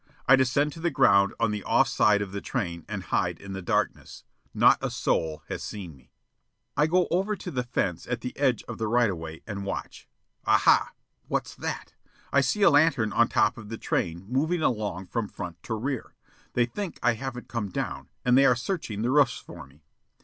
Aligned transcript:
I 0.27 0.35
descend 0.35 0.73
to 0.73 0.79
the 0.79 0.89
ground 0.89 1.35
on 1.39 1.51
the 1.51 1.63
off 1.63 1.87
side 1.87 2.23
of 2.23 2.31
the 2.31 2.41
train 2.41 2.85
and 2.89 3.03
hide 3.03 3.39
in 3.39 3.53
the 3.53 3.61
darkness. 3.61 4.23
Not 4.51 4.79
a 4.81 4.89
soul 4.89 5.43
has 5.47 5.61
seen 5.61 5.95
me. 5.95 6.09
I 6.75 6.87
go 6.87 7.07
over 7.11 7.35
to 7.35 7.51
the 7.51 7.61
fence, 7.61 8.07
at 8.07 8.21
the 8.21 8.35
edge 8.35 8.63
of 8.63 8.79
the 8.79 8.87
right 8.87 9.11
of 9.11 9.17
way, 9.19 9.43
and 9.45 9.63
watch. 9.63 10.09
Ah, 10.43 10.57
ha! 10.57 10.93
What's 11.27 11.53
that? 11.53 11.93
I 12.33 12.41
see 12.41 12.63
a 12.63 12.71
lantern 12.71 13.13
on 13.13 13.27
top 13.27 13.59
of 13.59 13.69
the 13.69 13.77
train, 13.77 14.25
moving 14.27 14.63
along 14.63 15.05
from 15.05 15.27
front 15.27 15.61
to 15.61 15.75
rear. 15.75 16.15
They 16.53 16.65
think 16.65 16.97
I 17.03 17.13
haven't 17.13 17.47
come 17.47 17.69
down, 17.69 18.09
and 18.25 18.35
they 18.35 18.45
are 18.45 18.55
searching 18.55 19.03
the 19.03 19.11
roofs 19.11 19.37
for 19.37 19.67
me. 19.67 19.83